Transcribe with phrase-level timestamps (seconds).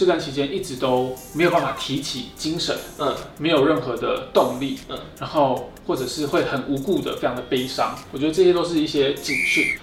[0.00, 9.76] 这段期间一直都没有办法提起精神，嗯，没有任何的动力，嗯，然后或者是会很无故的非常的悲伤，我觉得这些都是一些警讯。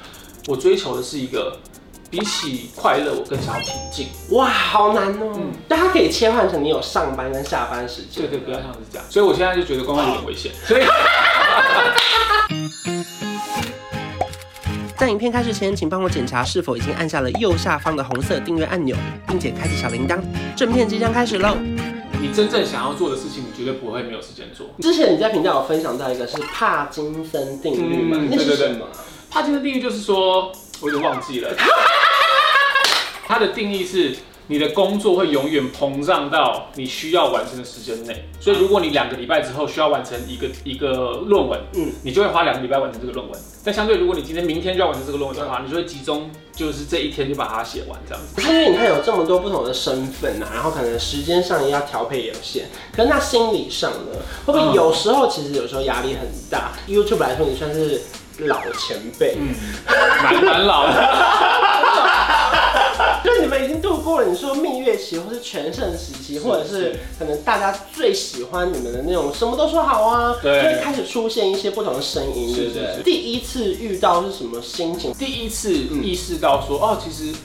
[0.47, 1.55] 我追求的是一个
[2.09, 4.07] 比起快乐，我更想要平静。
[4.31, 5.33] 哇，好难哦。
[5.35, 8.27] 嗯，但它可以切换成你有上班跟下班时间。
[8.27, 9.05] 对对，不要像是这样。
[9.11, 10.51] 所以我现在就觉得观看有点危险。
[10.65, 10.83] 所以。
[14.97, 18.97] 在影片开始前，请帮我检查是否已经按下了右下方的红色订阅按钮，
[19.27, 20.19] 并且开启小铃铛。
[20.55, 21.55] 正片即将开始喽！
[22.19, 24.71] 你真正想要做的事情，你绝对不会没有时间做。
[24.79, 28.17] 之前你在频道有分享到一个是帕金森定律嘛？
[28.19, 28.87] 嗯、那是什么？
[29.29, 31.55] 帕金森定律就是说，我有点忘记了。
[33.27, 34.15] 它的定义是。
[34.47, 43.39] 你的工作会永远膨胀到你需要完成的时间内，所以如果你两个礼拜之后需要完成一个一个论文，嗯，你就会花两个礼拜完成这个论文。
[43.63, 48.41] 但相对，如果你今天明天就要完成这个论文的话，你就会集中就是这一天就把它写完这样子。
[48.41, 52.63] 可是因为你看有这么多不同的身份呐，然后可能时间上也要调配有限，
[52.95, 58.01] 可是那心理上呢，会不会有时候其实有时候压力很大？YouTube 来说，你算是
[58.39, 59.53] 老前辈，嗯，
[60.23, 60.93] 蛮蛮老的。
[63.27, 73.03] 就是你们已经度过了你说蜜月期，或是全盛时期，或者是可能大家最喜欢你们的那种什么都说好啊，对，就会开始出现一些不同的声音，对不对？
[73.03, 75.13] 第一次遇到是什么心情？
[75.15, 77.35] 第一次意识到说，哦，其实。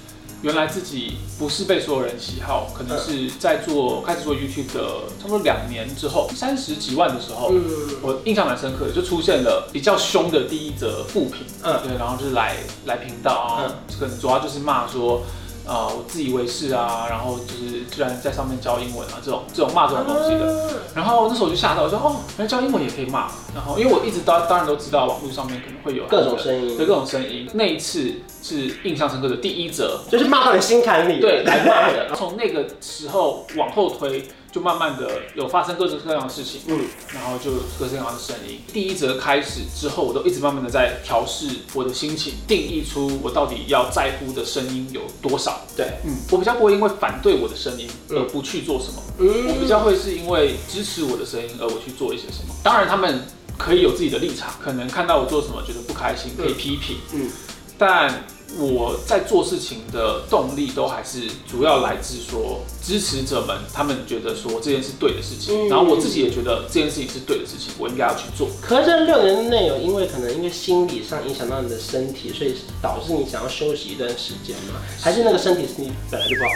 [0.42, 7.62] 原来自己不是被所有人喜好，可能是在做开始做 YouTube 的差不多两年之后，三十几万的时候，嗯，
[8.02, 15.22] 我印象蛮深刻的，就出现了比较凶的第一则负评，嗯，对，然后就是来来频道啊，可能主要就是骂说。
[15.66, 34.28] 啊、呃，我自以为是啊，然后就是居然在上面教英文啊，这种这种骂这种东西的，然后那时候我就吓到，我说哦，原来教英文也可以骂，然后因为我一直当当然都知道网络上面可能会有各种声音，对各种声音，那一次是印象深刻的第一则，就是骂到你心坎里，对，来骂的，然后从那个时候往后推。
[34.52, 38.60] 就慢慢的有发生各种各样的事情，嗯，然后就各式各样的声音。
[38.70, 45.62] 第一则开始之后，我都一直慢慢的在调试我的心情，定义出我到底要在乎的声音有多少。
[45.74, 52.54] 对，嗯，我比较不会因为反对我的声音而不去做什么，嗯，我比较会是因为支持我的声音而我去做一些什么。
[52.62, 53.22] 当然，他们
[53.56, 57.30] 可以有自己的立场，可能看到我做什么觉得不开心，可以批评，嗯，
[57.78, 58.24] 但。
[58.58, 68.48] 我在做事情的动力都还是主要来自说支持者们，他们觉得说这件事对的事情，然后我自己也觉得这件事情是对的事情，我应该要去做。
[68.60, 74.80] 可是这六年内有因为可能因为心理上影响到你的身体，所以导致你想要休息一段时间吗？
[75.00, 76.50] 还是那个身体是你本来就不好？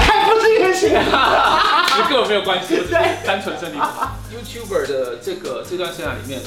[0.00, 0.94] 还不是因为心理，
[2.08, 3.78] 跟我没有关系，对，单纯身体。
[3.78, 6.40] YouTuber 的这个这段生涯里面，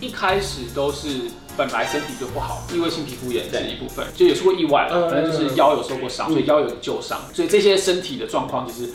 [0.00, 1.30] 一开始都是。
[1.56, 8.90] 本来身体就不好，异位性皮肤炎是一部分，就也出过意外了，反正就是腰有受过伤，所以腰有旧伤，所以这些身体的状况，其实，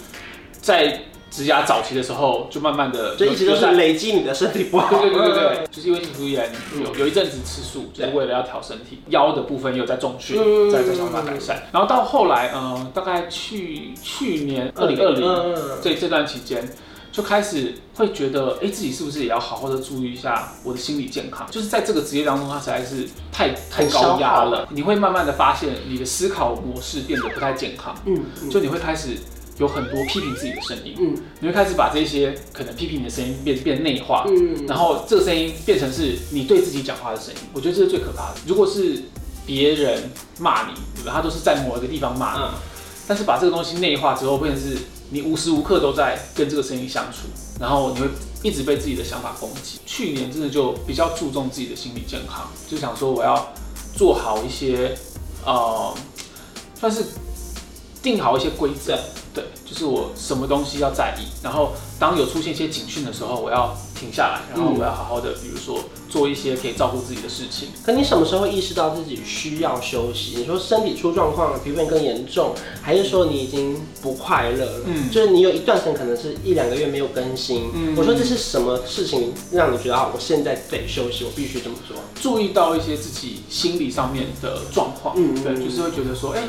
[0.60, 4.90] 在职涯早期的时候就慢慢的，就一直都是累积你的身体不好。
[5.02, 6.50] 对对对对对，就是异位性皮肤炎
[6.84, 10.38] 有有一阵子吃素，就是为了要调身体，腰的部分也有在重训，
[10.72, 16.68] 在在想办法改善，然后到后来，嗯，大概去去年二零二零这这段期间。
[17.18, 21.48] 就开始会觉得，哎、欸，自己是不是也要好好的注意一下我的心理健康？
[21.50, 24.68] 就是在这个职业当中，它实在是太太高压了。
[24.70, 27.96] 你会慢慢的发现，你的思考模式变得不太健康。
[28.06, 29.18] 嗯，就你会开始
[29.58, 30.94] 有很多批评自己的声音。
[31.00, 34.24] 嗯，你会开始把这些可能批评你的声音变变内化。
[34.28, 37.40] 嗯，然后这个声音变成是你对自己讲话的声音。
[37.52, 38.36] 我觉得这是最可怕的。
[38.46, 39.02] 如果是
[39.44, 41.14] 别人骂你，对吧？
[41.16, 42.52] 他都是在某一个地方骂你，嗯、
[43.08, 44.78] 但是把这个东西内化之后，变成是。
[45.10, 47.28] 你无时无刻都在跟这个声音相处，
[47.60, 48.08] 然后你会
[48.44, 49.80] 一直被自己的想法攻击。
[49.86, 53.54] 去年真的就比较注重自己的心理健康，就想说我要
[53.96, 54.98] 做好一些，
[55.46, 55.94] 呃，
[56.80, 57.06] 算是
[58.08, 58.98] 定好一些规则。
[59.34, 67.70] 对，就是我什么东西要在意，然后当有出现一些警讯的时候，我要停下来，然后我要好好的，比如说做一些可以照顾自己的事情。
[67.86, 70.38] 可你什么时候意识到自己需要休息？
[70.38, 74.86] 你说身体出状况，皮肤病更严重，还是说你已经不快乐了？
[74.88, 77.70] 嗯，就是你有一段时间可能是一两个月没有更新。
[77.76, 81.96] 嗯，我说这是什么事情让你觉得啊，我现在得休息，我必须这么做？
[82.20, 86.48] 注意到一些自己心理上面的状况，嗯，对，就是会觉得说，哎、欸。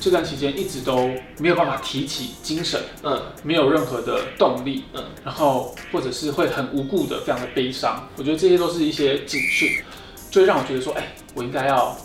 [0.00, 9.82] 这段期间一直都没有办法提起精神，嗯，没有任何的动力，嗯，然后或者是会很无故的非常的悲伤，我觉得这些都是一些警讯，
[10.30, 11.96] 就会让我觉得说，哎，我应该要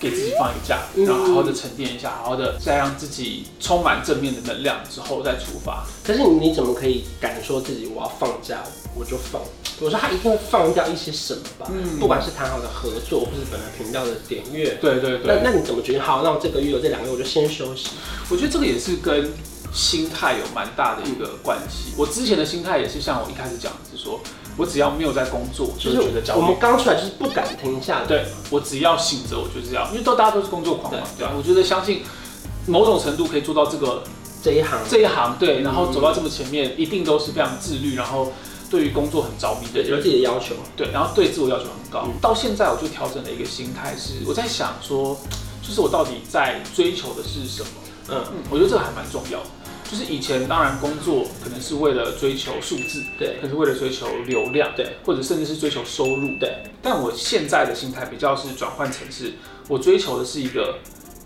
[0.00, 5.84] 给自己放一个假，然后好好的沉淀一下，好好的再让自己充满正面的能量之后再出发。
[6.04, 8.62] 可是你你怎么可以敢说自己我要放假
[8.94, 9.40] 我就放？
[9.80, 11.70] 我说他一定会放掉一些什么吧？
[11.70, 15.26] 嗯，不管是谈好的合作，或是本来频道的点阅，对对对。
[15.26, 16.00] 那那你怎么决定？
[16.00, 17.90] 好，那我这个月有这两个月我就先休息。
[18.30, 19.30] 我觉得这个也是跟
[19.72, 21.92] 心态有蛮大的一个关系。
[21.96, 24.20] 我之前的心态也是像我一开始讲的是说。
[24.56, 26.40] 我只要没有在工作，就是觉得焦虑。
[26.40, 28.06] 我们刚出来就是不敢停下来。
[28.06, 31.00] 对，我只要醒着，我就是这样，因为都大家都是工作狂嘛。
[31.18, 32.02] 对吧，我觉得相信
[32.66, 34.02] 某种程度可以做到这个
[34.42, 38.32] 这一行这一行，对，然后走到这么前面，一定都是非常自律，然后
[38.70, 40.54] 对于工作很着迷的人，有自己的要求。
[40.76, 42.08] 对，然后对自我要求很高。
[42.20, 45.16] 到现在我就调整了一个心态，是我在想说，
[45.62, 47.68] 就是我到底在追求的是什么？
[48.08, 49.46] 嗯嗯，我觉得这个还蛮重要的。
[49.88, 56.52] 就是以前当然工作可能是为了追求数字，对，可是为了追求流量，对，或者甚至是追求收入，对。
[56.82, 59.34] 但我现在的心态比较是转换成是，
[59.68, 60.78] 我追求的是一个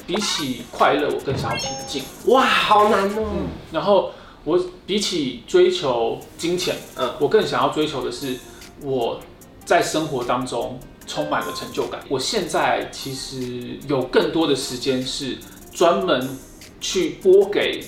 [0.06, 2.02] 比起快乐，我更想要平静。
[2.26, 3.30] 哇，好难哦。
[3.34, 3.48] 嗯。
[3.72, 4.12] 然后
[4.44, 8.36] 我比起追求金钱，嗯，我更想要追求的是
[8.82, 9.18] 我
[9.64, 11.98] 在生活当中充满了成就感。
[12.10, 15.38] 我现在其实有更多的时间是
[15.72, 16.38] 专门
[16.78, 17.82] 去拨给。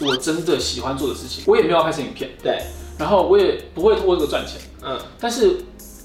[0.00, 2.58] 我真的喜欢做的事情，我也没有要拍成影片，对，
[2.98, 5.56] 然后我也不会通过这个赚钱，嗯，但是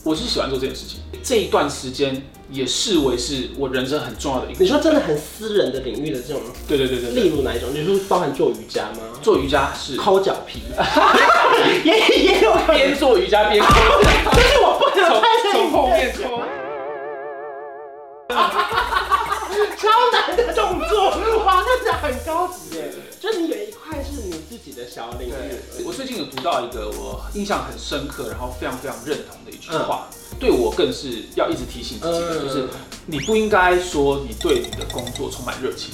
[0.03, 4.63] 我是喜欢做这件事情，这一段时间也视为是我人生很重要的一个。
[4.63, 7.69] 你说真的很私人的领域的这种，对对对对，例如哪一种？
[7.73, 8.99] 你说包含做瑜伽吗？
[9.21, 9.95] 做瑜伽是。
[9.95, 10.61] 抠脚皮，
[11.85, 13.67] 也也有边做瑜伽边抠，
[14.31, 16.41] 但是我不能拍从后面抠，
[19.77, 21.09] 超难的动作，
[21.45, 22.91] 哇，那这很高级耶，
[23.23, 24.03] 就你有一块。
[24.03, 25.83] 是你自己的小领域。
[25.85, 32.67] 我最近有读到一个我印象很深刻，然后非常非常认同的一句话，嗯、对我更是要一直提醒自己的，就是
[33.05, 35.93] 你不应该说你对你的工作充满热情。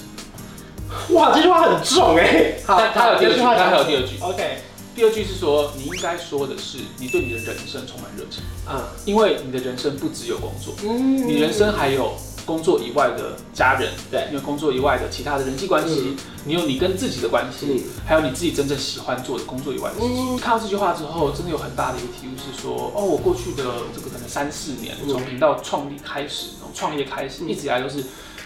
[1.11, 2.55] 哇，这句话很重哎。
[2.65, 4.17] 好，他有第二句，他还有第二句。
[4.21, 4.57] OK，
[4.95, 12.17] 第二句是说你应该说的是你对你的人生充满热情啊，嗯、因为你的人生不只有工作，嗯，你人生还有。
[12.49, 20.35] 工作以外的家人，对，因为工作以外的其他的人际关系，嗯、你有你跟自己的关系，嗯、还有你自己真正喜欢做的工作以外的事情。
[20.35, 23.63] 嗯、看到这句话之后，真的有很大的一个体悟是说，哦，我过去的
[23.95, 28.03] 这个可能三四年，从频道创立开始，从创业开始，嗯、一直以来都是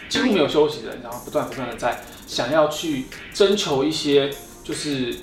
[0.09, 4.29] 几乎没有休息的，然后不断不断的在想要去征求一些
[4.65, 5.15] 就是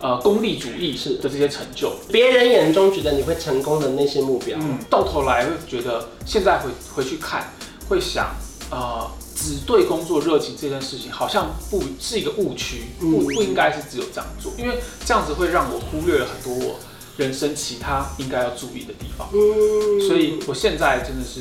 [0.00, 7.52] 呃功利主义式的这些成就，别人眼中觉得你会成功的那些目标，嗯，到头来会觉得现在回回去看。
[7.88, 8.34] 会想，
[8.70, 16.76] 呃，只对工作热情这件事情，好像不是一个误区，不不应该是只有这样做，因为这样子会让我忽略了很多我
[17.16, 19.28] 人生其他应该要注意的地方。
[20.08, 21.40] 所以我现在真的是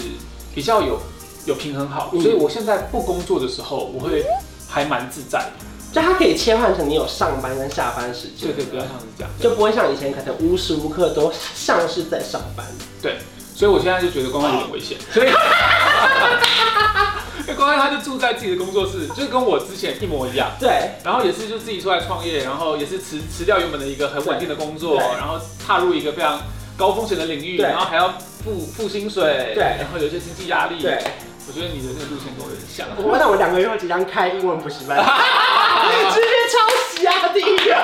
[0.53, 0.99] 比较有
[1.45, 4.25] 有平衡好，所以我现在不工作的时候，我会
[4.67, 5.65] 还蛮自在的。
[5.93, 12.65] 就它可以切换成你有上班跟下班时间，对对，不要像是这样，就不会像以前可能无时无刻都像是在上班。
[13.01, 13.17] 对。
[13.53, 15.27] 所以我现在就觉得工作有点危险， 所以，
[17.57, 20.51] 关键他就住在自己的工作室，就是跟我之前一模一样。
[20.59, 20.91] 对。
[21.03, 26.41] 然后也是就自己出来创业，然后也是辞辞掉原本的一个很稳定的工作，然后踏入一个非常
[26.77, 28.13] 高风险的领域，然后还要
[28.43, 30.81] 付付薪水，对，然后有一些经济压力。
[30.81, 31.03] 对。
[31.47, 32.87] 我觉得你的那个路线跟我有点像。
[32.97, 34.97] 我那我两个月后即将开英文补习班，
[36.51, 36.57] 抄
[36.93, 37.29] 袭啊！
[37.33, 37.75] 第一个。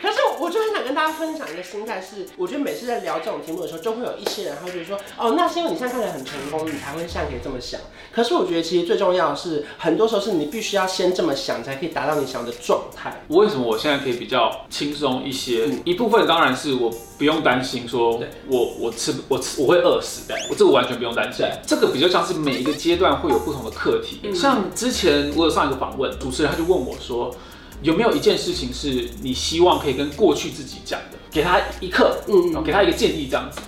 [0.00, 7.80] 可是我就很想跟大家分享一个心态是，我觉得每次在聊这种题目的时候，就会有一些人他会觉得说，哦，那是因为你现在看起来很成功，你才会现在可以这么想。
[8.12, 13.24] 可是我觉得其实最重要的是，很多时候是你必须要先这么想，才可以达到你想的状态。
[13.26, 15.64] 我为什么我现在可以比较轻松一些？
[15.66, 21.44] 嗯、一部分当然是我不用担心说我我吃我吃我会饿死的，我这个完全不用担心。
[21.66, 24.20] 这个比较像是每一个阶段会有不同的课题。
[24.22, 27.34] 嗯、像之前我有上一个访问，主持人他就问我说。
[27.82, 31.18] 有没有一件事情是你希望可以跟过去自己讲的？
[31.30, 33.60] 给他一课，嗯，给他一个建议这样子。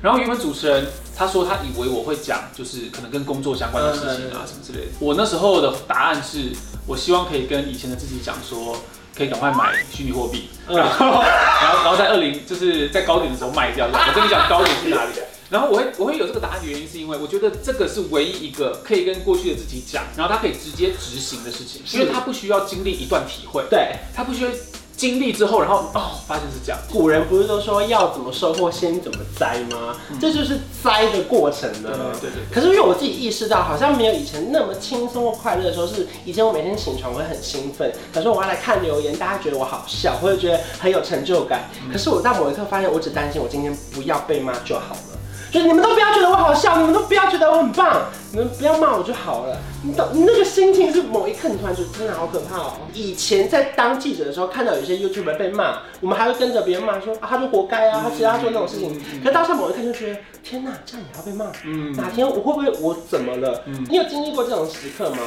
[0.00, 4.92] 然后原本主持人他说他以为我会讲，就是可能跟工作相关的事情啊什么之类的。
[4.98, 6.52] 我那时候的答案是，
[6.86, 8.78] 我希望可以跟以前的自己讲说，
[9.14, 13.86] 可以赶快买虚拟货币，然后然后然后在二零就是在高点的时候卖掉。
[13.86, 15.12] 我跟你讲高点是哪里？
[15.50, 24.50] 然后我会我会有这个答案的原因，是因为我觉得这个是唯一一个可以跟过去的自己讲，然后他可以直接执行的事情，因为他不需要经历一段体会，对，他不需要
[24.96, 26.78] 经历之后，然后哦发现是这样。
[26.92, 29.96] 古人不是都说要怎么收获先怎么栽吗？
[30.10, 32.14] 嗯、这就是栽的过程呢。
[32.20, 32.42] 对对。
[32.52, 41.70] 可是因为我自己意识到，好像没有以前那么轻松或快乐的时候，是以前我每天起床我会很兴奋，可是我要来看留言，大家觉得我好笑，或者觉得很有成就感。
[41.82, 45.09] 嗯、可是我到某一刻发现，我只担心我今天不要被骂就好了。
[45.50, 49.56] 就你们都不要觉得我好笑，你们都不要觉得我很棒，你们不要骂我就好了。
[49.82, 50.06] 你懂？
[50.12, 52.72] 你那个心情是某一刻你突然觉得真的好可怕哦。
[52.92, 59.02] 以前在当记者的时候，看到有些 YouTuber 被骂，我们还会跟着别人骂说啊，他就活该啊，他其他做那种事情。
[59.22, 61.50] 可是到现在某一刻就觉得，天哪，这样也要被骂？
[61.64, 63.62] 嗯，哪天我会不会我怎么了？
[63.66, 65.18] 嗯，你有经历过这种时刻吗？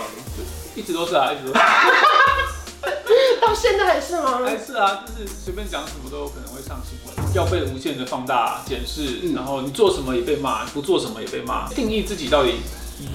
[0.75, 1.60] 一直都是啊，一直都是。
[3.42, 4.39] 到现在还是吗？
[4.46, 11.68] 还是啊，就是随便讲什么都有可能会上新闻，要被无限的放大检视，嗯、然后你做什么也被骂，不做什么也被骂。
[11.70, 12.56] 定义自己到底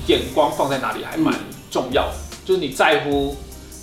[0.07, 1.33] 眼光放在哪里还蛮
[1.71, 2.11] 重要
[2.45, 3.37] 就是你在乎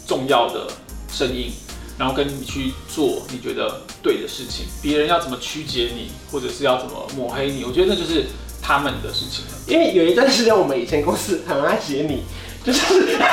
[0.05, 0.67] 重要的
[1.09, 1.51] 声音，
[1.97, 4.65] 然后跟你去做你觉得对的事情。
[4.81, 8.25] 别人要怎么曲解你，或者是要怎么抹黑你，我觉得那就是
[8.61, 9.45] 他们的事情。
[9.67, 12.23] 因为有一段时间我们以前公司很爱写你，
[12.63, 13.17] 就是。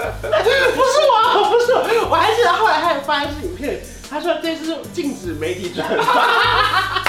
[0.00, 7.00] 不是我，不是我，我还记得后来还有发一支影片，他说这是禁止媒体转发。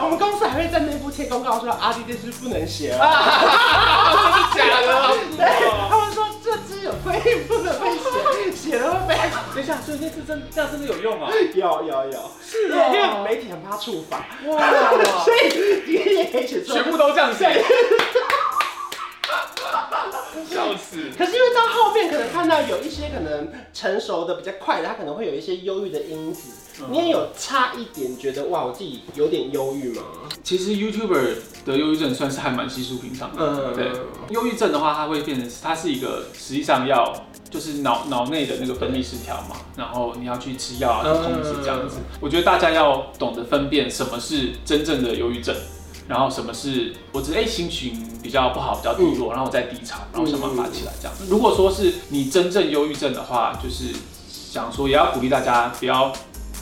[0.00, 2.98] 我们公司还会在内部贴公告说阿弟这支不能写了。
[4.54, 4.86] 真的假的？
[5.36, 5.42] 对，
[5.88, 7.90] 他们说这支有规定不能被
[8.50, 9.14] 写，写了会被。
[9.54, 11.30] 等一下，所以那次真这样真的有用啊？
[11.54, 14.24] 有有有，是哦，因为媒体很怕触法。
[14.46, 14.58] 哇，
[15.24, 15.38] 所以
[15.86, 17.44] 你也可以写全部都这样写。
[20.46, 20.96] 笑死！
[21.16, 26.50] 可是因为到后面可能看到有一些可能成熟的比较快的，他可能会有一些忧郁的因子。
[26.90, 30.02] 你也有差一点觉得哇，我自己有点忧郁吗？
[30.44, 33.44] 其实 YouTuber 得忧郁症算是还蛮稀疏平常的。
[33.44, 33.90] 嗯，对。
[34.30, 41.96] 忧郁症的话，它会变成它是一个实际上要就是脑脑内的那个分泌失调嘛，然后你要去吃药啊，去控制这样子。
[42.20, 45.56] 我觉得大家要懂得分辨什么是真正的忧郁症。
[46.08, 51.14] 然后什么是我只是哎，心情比较不好，比较低落，然后我在低潮，然后想办法起来这样。
[51.28, 53.94] 如果说是你真正忧郁症的话，就是
[54.28, 56.12] 想说也要鼓励大家不要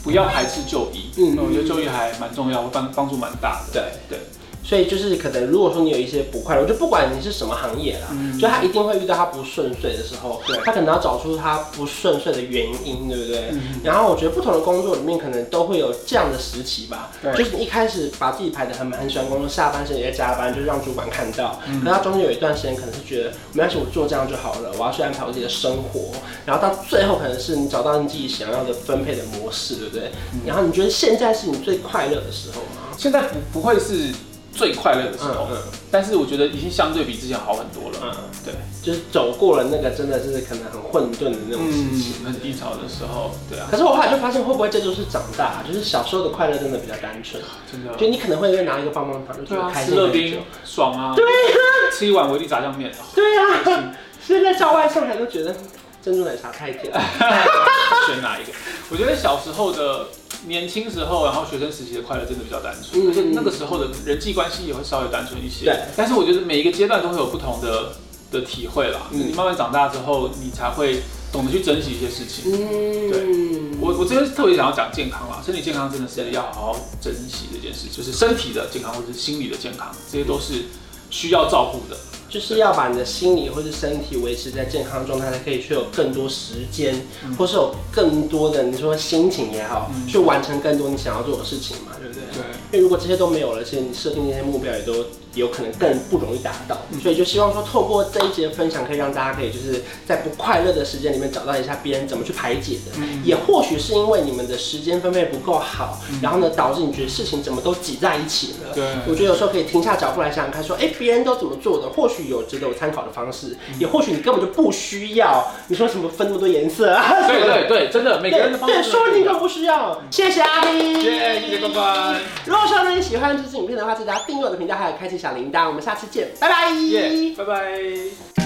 [0.03, 3.73] 不要排斥就医，嗯，我觉得就医还蛮重要，会帮帮助蛮大的。
[3.73, 4.19] 对对。
[4.67, 13.49] 所以就是可能，如果说你有一些不快乐，我就不管你是什么行业啦，嗯、就他一定会遇到他不顺遂的时候，对他可能要找出他不顺遂的原因，对不对？
[13.53, 26.11] 嗯、然后我觉得不同的工作里面可能都会有这样的时期吧，对就是你一开始把自己排的很满，很喜欢工作，下班时也在加班，就是让主管看到，嗯、可他中间有一段时间可能是觉得没关系，我做这样就好了，我要去安排我自己的生活，
[26.45, 30.11] 然后到最后可能是你找到你自己想要的分配的模式，对不对？
[30.33, 32.93] 嗯、然后你觉得现在是你最快乐的时候吗？
[32.97, 34.11] 现在不不会是。
[34.57, 37.99] 最快乐的时候，嗯嗯、但是我觉得已经相对比之前好很多了。
[38.01, 38.11] 嗯，
[38.43, 43.29] 对，就是走过了那个真的是可能很混沌的那种时期，嗯、很低潮的时候。
[43.47, 43.67] 对啊。
[43.69, 45.63] 可是我后来就发现，会不会这就是长大？
[45.67, 47.93] 就是小时候的快乐真的比较单纯，真的。
[47.95, 51.13] 就你可能会因为拿一个棒棒糖就觉得开心，吃乐冰爽啊。
[51.15, 51.61] 对啊。
[51.93, 52.91] 吃一碗维力炸酱面。
[53.13, 53.93] 对啊。
[54.25, 55.55] 现在叫外送还都觉得
[56.03, 56.99] 珍珠奶茶太甜了。
[58.07, 58.51] 选哪一个？
[58.89, 60.07] 我觉得小时候的。
[60.47, 65.65] 年轻时候，然后学生时期的快乐真的比较单纯，而且那个时候的人际关系也会稍微单纯一些。
[65.65, 67.93] 对，但是我觉得每一个阶段都会有不同的
[68.31, 69.01] 的体会啦。
[69.11, 71.01] 嗯，你慢慢长大之后，你才会
[71.31, 72.51] 懂得去珍惜一些事情。
[72.51, 80.65] 嗯，对，我我这边特别想要讲健康啦，身体健康真的是要好好珍惜这件事，就是身体的健康或者是心理的健康，这些都是
[81.09, 81.97] 需要照顾的。
[82.29, 92.23] 就是要把你的心理或是身体维持在健康状态，才可以去有更多时间，嗯、或是有更多的你说心情也好，嗯、去完成更多你想要做的事情嘛，对不对？
[92.33, 92.43] 对。
[92.71, 95.05] 因为如果这些都没有了，其实你设定那些目标也都。
[95.35, 102.99] 有可能更不容易达到，所以就希望说透过这一节分享，可以让大家可以就是在不快乐的时间里面找到一下别人怎么去排解的。
[103.23, 108.73] 也或许是因为你们的时间分配不够好，然后呢导致你觉得事情怎么都挤在一起了。
[108.73, 111.87] 对，我觉得有时候可以停下脚步来想想看，说，哎，别人都怎么做的？
[111.89, 115.45] 或许有值得我参考的方式，也或许你根本就不需要。
[115.67, 116.97] 你说什么分那么多颜色？
[117.27, 120.01] 对对对，真的，每个人的方对，说不定就不需要。
[120.09, 122.19] 谢谢阿弟，谢谢，拜拜。
[122.45, 125.67] 如果说你喜欢这支影片的话，记得订阅我的频道，还有开启小铃铛。
[125.67, 126.71] 我们下次见，拜拜。
[126.71, 127.71] 耶，拜拜。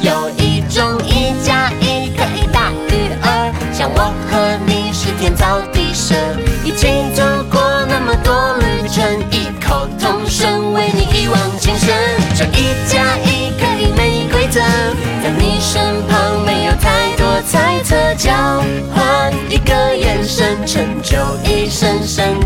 [0.01, 6.15] 有一种一加一可以大鱼儿，像我和你是天造地设，
[6.65, 11.93] 一起走过那么多旅程，异口同声为你一往情深。
[12.35, 13.40] 这一加一。
[15.73, 18.61] 身旁没有太多猜测交
[18.93, 22.37] 换一个眼神成就一生深